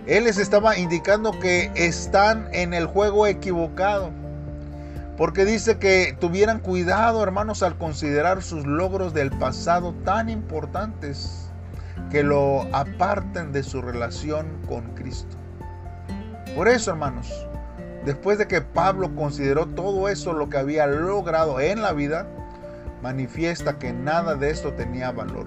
él 0.07 0.25
les 0.25 0.39
estaba 0.39 0.79
indicando 0.79 1.33
que 1.39 1.71
están 1.75 2.49
en 2.53 2.75
el 2.75 2.87
juego 2.87 3.27
equivocado. 3.27 4.11
Porque 5.17 5.45
dice 5.45 5.79
que 5.79 6.17
tuvieran 6.21 6.61
cuidado, 6.61 7.23
hermanos, 7.23 7.63
al 7.63 7.77
considerar 7.77 8.43
sus 8.43 8.67
logros 8.67 9.15
del 9.15 9.31
pasado 9.31 9.95
tan 10.05 10.29
importantes 10.29 11.51
que 12.11 12.23
lo 12.23 12.63
aparten 12.73 13.53
de 13.53 13.63
su 13.63 13.83
relación 13.83 14.47
con 14.69 14.95
Cristo. 14.95 15.37
Por 16.55 16.69
eso, 16.69 16.91
hermanos, 16.91 17.33
después 18.05 18.39
de 18.39 18.47
que 18.47 18.61
Pablo 18.61 19.15
consideró 19.15 19.67
todo 19.67 20.09
eso 20.09 20.33
lo 20.35 20.49
que 20.51 20.59
había 20.59 20.87
logrado 20.87 21.59
en 21.61 21.83
la 21.83 21.93
vida, 21.93 22.29
manifiesta 23.03 23.79
que 23.79 23.93
nada 23.93 24.37
de 24.37 24.51
esto 24.51 24.75
tenía 24.75 25.11
valor. 25.11 25.47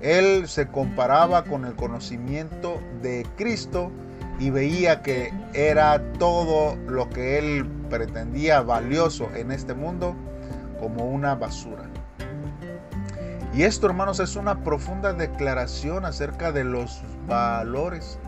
Él 0.00 0.48
se 0.48 0.68
comparaba 0.68 1.44
con 1.44 1.64
el 1.64 1.74
conocimiento 1.74 2.80
de 3.02 3.26
Cristo 3.36 3.90
y 4.38 4.50
veía 4.50 5.02
que 5.02 5.32
era 5.52 6.00
todo 6.14 6.76
lo 6.86 7.10
que 7.10 7.38
él 7.38 7.66
pretendía 7.90 8.60
valioso 8.60 9.28
en 9.34 9.50
este 9.50 9.74
mundo 9.74 10.14
como 10.78 11.06
una 11.06 11.34
basura. 11.34 11.84
Y 13.52 13.64
esto, 13.64 13.86
hermanos, 13.86 14.20
es 14.20 14.36
una 14.36 14.62
profunda 14.62 15.12
declaración 15.12 16.04
acerca 16.04 16.52
de 16.52 16.64
los 16.64 17.02
valores. 17.26 18.18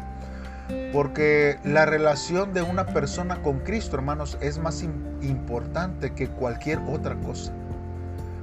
Porque 0.92 1.58
la 1.64 1.84
relación 1.84 2.52
de 2.52 2.62
una 2.62 2.86
persona 2.86 3.42
con 3.42 3.60
Cristo, 3.60 3.96
hermanos, 3.96 4.38
es 4.40 4.58
más 4.58 4.82
importante 5.20 6.12
que 6.12 6.28
cualquier 6.28 6.78
otra 6.88 7.16
cosa. 7.20 7.52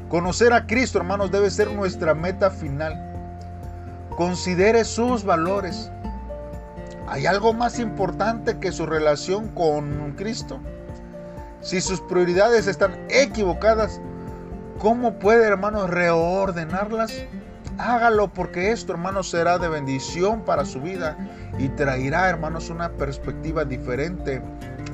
Conocer 0.10 0.54
a 0.54 0.66
Cristo, 0.66 0.98
hermanos, 1.00 1.32
debe 1.32 1.50
ser 1.50 1.72
nuestra 1.72 2.14
meta 2.14 2.50
final. 2.50 3.17
Considere 4.16 4.86
sus 4.86 5.24
valores. 5.24 5.92
¿Hay 7.08 7.26
algo 7.26 7.54
más 7.54 7.80
importante 7.80 8.60
que 8.60 8.72
su 8.72 8.86
relación 8.86 9.50
con 9.50 10.14
Cristo? 10.18 10.60
Si 11.62 11.82
sus 11.82 12.02
prioridades 12.02 12.68
están 12.68 12.98
equivocadas, 13.10 14.00
¿cómo 14.80 15.20
puede, 15.20 15.46
hermanos, 15.46 15.90
reordenarlas? 15.90 17.14
Hágalo 17.78 18.34
porque 18.34 18.72
esto, 18.72 18.94
hermanos, 18.94 19.30
será 19.30 19.60
de 19.60 19.70
bendición 19.70 20.42
para 20.42 20.66
su 20.66 20.82
vida 20.82 21.18
y 21.60 21.70
traerá, 21.70 22.30
hermanos, 22.30 22.70
una 22.70 22.90
perspectiva 22.90 23.66
diferente 23.66 24.42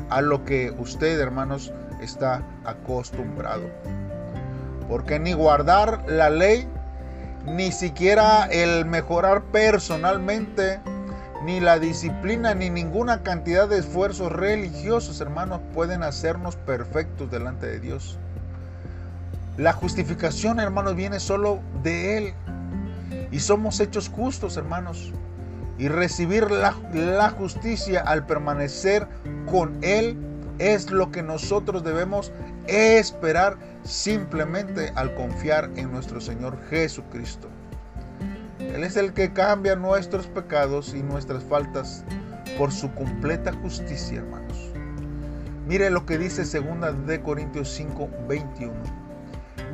a 0.10 0.22
lo 0.22 0.44
que 0.44 0.74
usted, 0.78 1.20
hermanos, 1.20 1.72
está 2.02 2.44
acostumbrado. 2.66 3.64
Porque 4.90 5.20
ni 5.20 5.34
guardar 5.34 6.04
la 6.08 6.30
ley 6.30 6.68
ni 7.46 7.72
siquiera 7.72 8.46
el 8.46 8.86
mejorar 8.86 9.44
personalmente, 9.44 10.80
ni 11.44 11.60
la 11.60 11.78
disciplina, 11.78 12.54
ni 12.54 12.70
ninguna 12.70 13.22
cantidad 13.22 13.68
de 13.68 13.80
esfuerzos 13.80 14.32
religiosos, 14.32 15.20
hermanos, 15.20 15.60
pueden 15.74 16.04
hacernos 16.04 16.56
perfectos 16.56 17.30
delante 17.30 17.68
de 17.68 17.80
Dios. 17.80 18.18
La 19.58 19.74
justificación, 19.74 20.60
hermanos, 20.60 20.96
viene 20.96 21.20
solo 21.20 21.60
de 21.84 22.18
Él. 22.18 22.34
Y 23.32 23.40
somos 23.40 23.80
hechos 23.80 24.10
justos, 24.10 24.58
hermanos. 24.58 25.12
Y 25.78 25.90
recibir 25.90 26.50
la, 26.50 26.76
la 26.94 27.30
justicia 27.30 28.02
al 28.02 28.26
permanecer 28.26 29.08
con 29.52 29.78
Él 29.84 30.18
es 30.60 30.92
lo 30.92 31.12
que 31.12 31.24
nosotros 31.24 31.84
debemos 31.84 32.32
esperar 32.68 33.58
simplemente 33.84 34.92
al 34.96 35.14
confiar 35.16 35.70
en 35.76 35.92
nuestro 35.92 36.22
Señor 36.22 36.58
Jesucristo. 36.70 37.50
Él 38.60 38.84
es 38.84 38.96
el 38.98 39.14
que 39.14 39.34
cambia 39.34 39.76
nuestros 39.76 40.28
pecados 40.28 40.94
y 40.94 41.04
nuestras 41.04 41.44
faltas 41.44 42.04
por 42.58 42.72
su 42.72 42.92
completa 42.94 43.52
justicia, 43.54 44.20
hermanos. 44.20 44.72
Mire 45.68 45.90
lo 45.90 46.06
que 46.06 46.18
dice 46.18 46.44
2 46.44 47.08
de 47.08 47.22
Corintios 47.22 47.70
5, 47.70 48.10
21. 48.28 48.74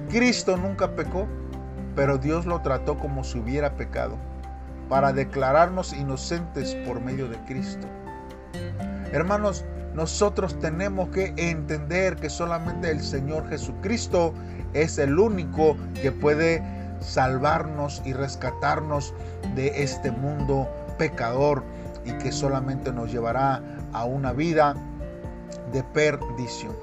Cristo 0.10 0.58
nunca 0.58 0.95
pecó, 0.95 1.28
pero 1.95 2.17
Dios 2.17 2.45
lo 2.45 2.62
trató 2.62 2.98
como 2.98 3.24
si 3.24 3.39
hubiera 3.39 3.76
pecado, 3.76 4.17
para 4.88 5.13
declararnos 5.13 5.93
inocentes 5.93 6.76
por 6.86 7.02
medio 7.02 7.28
de 7.28 7.38
Cristo. 7.45 7.88
Hermanos, 9.12 9.65
nosotros 9.93 10.60
tenemos 10.60 11.10
que 11.10 11.34
entender 11.38 12.15
que 12.15 12.30
solamente 12.30 12.91
el 12.91 13.02
Señor 13.02 13.49
Jesucristo 13.49 14.34
es 14.73 14.97
el 14.97 15.17
único 15.17 15.75
que 16.02 16.12
puede 16.12 16.63
salvarnos 16.99 18.02
y 18.06 18.13
rescatarnos 18.13 19.13
de 19.56 19.84
este 19.84 20.12
mundo 20.12 20.67
pecador 20.97 21.63
y 22.06 22.12
que 22.13 22.32
solamente 22.32 22.91
nos 22.91 23.12
llevará 23.12 23.62
a 23.93 24.06
una 24.06 24.34
vida 24.34 24.75
de 25.71 25.84
perdición. 25.84 26.75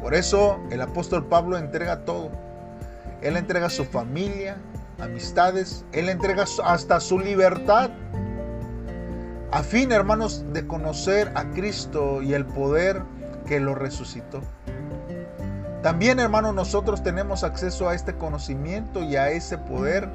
Por 0.00 0.14
eso 0.14 0.60
el 0.70 0.82
apóstol 0.82 1.26
Pablo 1.26 1.56
entrega 1.56 2.04
todo. 2.04 2.30
Él 3.22 3.36
entrega 3.36 3.70
su 3.70 3.84
familia, 3.84 4.58
amistades, 5.00 5.84
él 5.92 6.08
entrega 6.08 6.44
hasta 6.64 7.00
su 7.00 7.18
libertad 7.18 7.90
a 9.54 9.62
fin, 9.62 9.92
hermanos, 9.92 10.44
de 10.52 10.66
conocer 10.66 11.30
a 11.36 11.44
Cristo 11.52 12.22
y 12.22 12.34
el 12.34 12.44
poder 12.44 13.04
que 13.46 13.60
lo 13.60 13.76
resucitó. 13.76 14.40
También, 15.80 16.18
hermanos, 16.18 16.56
nosotros 16.56 17.04
tenemos 17.04 17.44
acceso 17.44 17.88
a 17.88 17.94
este 17.94 18.16
conocimiento 18.16 19.00
y 19.04 19.14
a 19.14 19.30
ese 19.30 19.56
poder, 19.56 20.08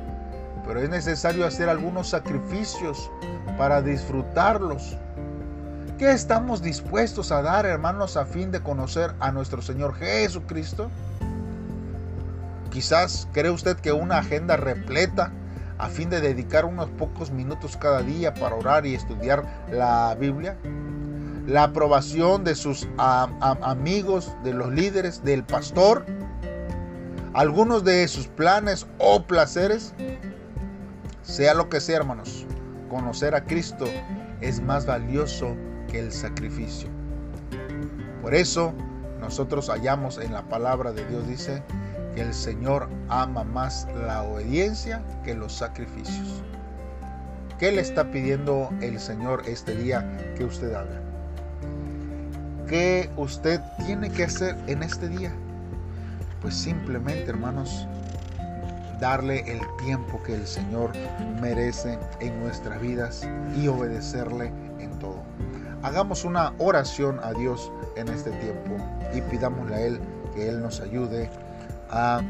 pero 0.67 0.82
es 0.82 0.89
necesario 0.89 1.45
hacer 1.47 1.69
algunos 1.69 2.10
sacrificios 2.10 3.10
para 3.58 3.82
disfrutarlos. 3.82 4.97
¿Qué 5.97 6.12
estamos 6.12 6.62
dispuestos 6.62 7.32
a 7.32 7.41
dar, 7.41 7.65
hermanos, 7.65 8.17
a 8.17 8.25
fin 8.25 8.52
de 8.52 8.60
conocer 8.60 9.13
a 9.21 9.32
nuestro 9.32 9.62
Señor 9.62 9.95
Jesucristo? 9.95 10.91
Quizás 12.71 13.30
cree 13.32 13.52
usted 13.52 13.78
que 13.78 13.93
una 13.93 14.17
agenda 14.17 14.58
repleta 14.58 15.32
a 15.80 15.88
fin 15.88 16.10
de 16.10 16.22
dedicar 16.22 16.65
unos 16.65 16.89
pocos 16.92 17.32
minutos 17.32 17.76
cada 17.78 18.02
día 18.02 18.34
para 18.34 18.56
orar 18.56 18.86
y 18.86 18.94
estudiar 18.94 19.44
la 19.72 20.15
Biblia? 20.20 20.58
La 21.48 21.63
aprobación 21.63 22.44
de 22.44 22.54
sus 22.54 22.88
amigos, 22.98 24.32
de 24.44 24.54
los 24.54 24.72
líderes, 24.72 25.24
del 25.24 25.44
pastor, 25.44 26.06
algunos 27.34 27.84
de 27.84 28.08
sus 28.08 28.28
planes 28.28 28.86
o 29.00 29.24
placeres, 29.24 29.94
sea 31.24 31.54
lo 31.54 31.70
que 31.70 31.80
sea, 31.80 31.98
hermanos, 31.98 32.46
conocer 32.89 33.34
a 33.34 33.46
Cristo 33.46 33.86
es 34.42 34.62
más 34.62 34.86
valioso 34.86 35.56
que 35.89 36.00
el 36.00 36.12
sacrificio. 36.12 36.89
Por 38.22 38.36
eso 38.36 38.74
nosotros 39.20 39.70
hallamos 39.70 40.18
en 40.18 40.34
la 40.34 40.44
palabra 40.44 40.92
de 40.92 41.06
Dios, 41.06 41.28
dice, 41.28 41.63
el 42.20 42.34
Señor 42.34 42.90
ama 43.08 43.44
más 43.44 43.88
la 44.06 44.24
obediencia 44.24 45.02
que 45.24 45.34
los 45.34 45.54
sacrificios. 45.54 46.44
¿Qué 47.58 47.72
le 47.72 47.82
está 47.82 48.10
pidiendo 48.12 48.70
el 48.82 49.00
Señor 49.00 49.44
este 49.46 49.76
día 49.76 50.06
que 50.38 50.46
usted 50.46 50.74
haga? 50.74 51.02
¿Qué 52.68 53.10
usted 53.18 53.60
tiene 53.86 54.10
que 54.10 54.24
hacer 54.24 54.56
en 54.68 54.84
este 54.84 55.10
día? 55.10 55.34
pues 56.42 56.56
simplemente, 56.56 57.30
hermanos, 57.30 57.88
darle 59.00 59.40
el 59.52 59.62
tiempo 59.84 60.22
que 60.24 60.36
el 60.36 60.48
Señor 60.48 60.92
merece 61.42 61.98
en 62.20 62.40
nuestras 62.40 62.82
vidas 62.82 63.28
y 63.58 63.68
obedecerle 63.68 64.52
en 64.80 64.98
todo. 65.00 65.24
Hagamos 65.82 66.26
una 66.26 66.54
oración 66.58 67.20
a 67.24 67.34
Dios 67.34 67.72
en 67.96 68.10
este 68.10 68.32
tiempo 68.32 68.78
y 69.14 69.22
pidámosle 69.22 69.76
a 69.76 69.82
Él 69.82 70.00
que 70.34 70.50
Él 70.50 70.62
nos 70.62 70.82
ayude 70.82 71.30
a 71.91 72.21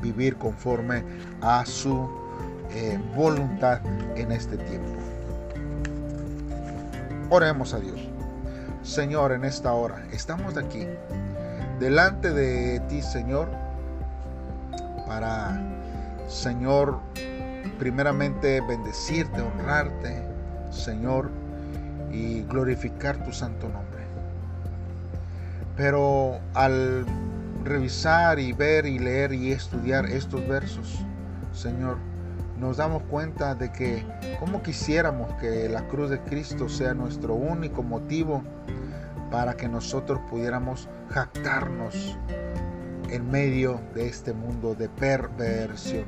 vivir 0.00 0.36
conforme 0.36 1.02
a 1.40 1.64
su 1.64 2.08
eh, 2.70 2.98
voluntad 3.14 3.80
en 4.16 4.32
este 4.32 4.56
tiempo. 4.56 4.90
Oremos 7.30 7.74
a 7.74 7.80
Dios. 7.80 8.00
Señor, 8.82 9.32
en 9.32 9.44
esta 9.44 9.72
hora 9.72 10.02
estamos 10.12 10.56
aquí 10.56 10.86
delante 11.78 12.32
de 12.32 12.80
ti, 12.88 13.00
Señor, 13.02 13.48
para, 15.06 15.60
Señor, 16.28 16.98
primeramente 17.78 18.60
bendecirte, 18.60 19.40
honrarte, 19.40 20.22
Señor, 20.70 21.30
y 22.10 22.42
glorificar 22.42 23.22
tu 23.24 23.32
santo 23.32 23.68
nombre. 23.68 24.02
Pero 25.76 26.38
al 26.54 27.06
revisar 27.64 28.38
y 28.38 28.52
ver 28.52 28.86
y 28.86 28.98
leer 28.98 29.32
y 29.32 29.52
estudiar 29.52 30.06
estos 30.06 30.46
versos, 30.46 31.04
Señor, 31.52 31.98
nos 32.58 32.76
damos 32.76 33.02
cuenta 33.04 33.54
de 33.54 33.72
que 33.72 34.04
como 34.38 34.62
quisiéramos 34.62 35.32
que 35.34 35.68
la 35.68 35.86
cruz 35.88 36.10
de 36.10 36.20
Cristo 36.20 36.68
sea 36.68 36.94
nuestro 36.94 37.34
único 37.34 37.82
motivo 37.82 38.42
para 39.30 39.54
que 39.54 39.68
nosotros 39.68 40.20
pudiéramos 40.30 40.88
jactarnos 41.10 42.16
en 43.10 43.30
medio 43.30 43.80
de 43.94 44.06
este 44.06 44.32
mundo 44.32 44.74
de 44.74 44.88
perversión. 44.88 46.04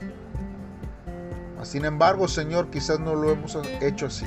Sin 1.63 1.85
embargo, 1.87 2.29
Señor, 2.29 2.69
quizás 2.71 3.01
no 3.01 3.15
lo 3.15 3.31
hemos 3.31 3.59
hecho 3.81 4.07
así. 4.07 4.27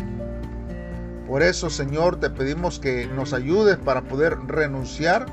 Por 1.27 1.43
eso, 1.43 1.69
Señor, 1.69 2.19
te 2.19 2.29
pedimos 2.29 2.79
que 2.79 3.05
nos 3.07 3.33
ayudes 3.33 3.77
para 3.77 4.01
poder 4.01 4.37
renunciar 4.47 5.25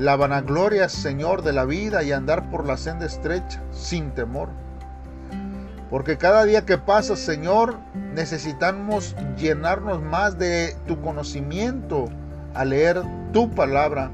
la 0.00 0.16
vanagloria, 0.16 0.88
Señor, 0.88 1.42
de 1.42 1.52
la 1.52 1.66
vida 1.66 2.02
y 2.02 2.10
andar 2.10 2.48
por 2.48 2.66
la 2.66 2.78
senda 2.78 3.04
estrecha 3.04 3.62
sin 3.70 4.12
temor. 4.12 4.48
Porque 5.90 6.16
cada 6.16 6.44
día 6.44 6.64
que 6.64 6.78
pasa, 6.78 7.16
Señor, 7.16 7.76
necesitamos 8.14 9.14
llenarnos 9.36 10.00
más 10.02 10.38
de 10.38 10.74
tu 10.86 10.98
conocimiento 11.02 12.08
al 12.54 12.70
leer 12.70 13.02
tu 13.32 13.50
palabra 13.50 14.10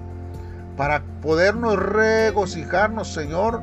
para 0.77 1.05
podernos 1.23 1.79
regocijarnos, 1.79 3.13
Señor, 3.13 3.63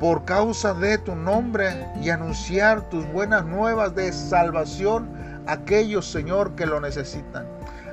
por 0.00 0.24
causa 0.24 0.72
de 0.72 0.96
tu 0.96 1.14
nombre 1.14 1.86
y 2.00 2.08
anunciar 2.08 2.88
tus 2.88 3.06
buenas 3.12 3.44
nuevas 3.44 3.94
de 3.94 4.10
salvación 4.14 5.10
a 5.46 5.52
aquellos, 5.52 6.10
Señor, 6.10 6.54
que 6.54 6.64
lo 6.64 6.80
necesitan. 6.80 7.46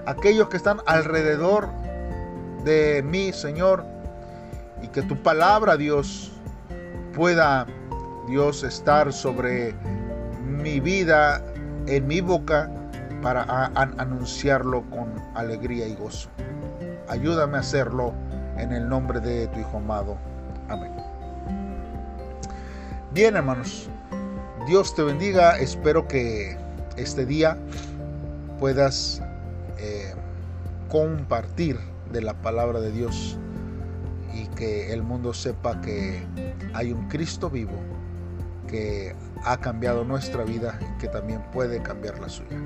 Aquellos 0.06 0.48
que 0.48 0.56
están 0.56 0.78
alrededor 0.86 1.68
de 2.64 3.04
mí, 3.04 3.32
Señor, 3.34 3.86
y 4.82 4.88
que 4.88 5.02
tu 5.04 5.22
palabra, 5.22 5.78
Dios, 5.78 6.32
pueda, 7.14 7.66
Dios, 8.28 8.64
estar 8.64 9.12
sobre 9.12 9.76
mi 10.46 10.80
vida, 10.80 11.44
en 11.88 12.08
mi 12.08 12.22
boca, 12.22 12.70
para 13.22 13.44
anunciarlo 13.98 14.84
con 14.90 15.14
alegría 15.36 15.88
y 15.88 15.96
gozo. 15.96 16.30
Ayúdame 17.10 17.58
a 17.58 17.60
hacerlo 17.60 18.14
en 18.58 18.72
el 18.72 18.88
nombre 18.88 19.20
de 19.20 19.48
tu 19.48 19.60
Hijo 19.60 19.78
amado. 19.78 20.18
Amén. 20.70 20.94
Bien, 23.12 23.36
hermanos, 23.36 23.90
Dios 24.68 24.94
te 24.96 25.04
bendiga. 25.04 25.58
Espero 25.58 26.08
que 26.08 26.58
este 26.96 27.26
día 27.26 27.58
puedas 28.60 29.22
eh, 29.78 30.14
compartir 30.90 31.80
de 32.12 32.22
la 32.22 32.42
palabra 32.42 32.80
de 32.80 32.92
Dios 32.92 33.38
y 34.34 34.48
que 34.48 34.94
el 34.94 35.04
mundo 35.04 35.34
sepa 35.34 35.82
que 35.82 36.26
hay 36.74 36.92
un 36.92 37.08
Cristo 37.08 37.50
vivo 37.50 37.74
que 38.68 39.16
ha 39.44 39.58
cambiado 39.58 40.04
nuestra 40.04 40.44
vida 40.44 40.80
y 40.82 40.98
que 41.00 41.08
también 41.08 41.42
puede 41.52 41.82
cambiar 41.82 42.20
la 42.20 42.30
suya. 42.30 42.60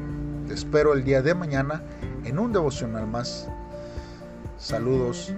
Te 0.47 0.53
espero 0.53 0.93
el 0.93 1.03
día 1.03 1.21
de 1.21 1.33
mañana 1.33 1.81
en 2.25 2.39
un 2.39 2.51
devocional 2.51 3.07
más. 3.07 3.47
Saludos 4.57 5.33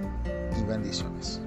y 0.60 0.64
bendiciones. 0.64 1.42